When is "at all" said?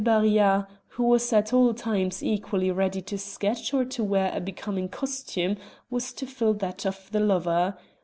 1.31-1.75